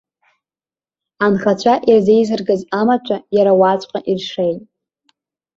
[1.25, 4.61] Анхацәа ирзеизыргаз амаҭәа, иара уаҵәҟьа иршеит.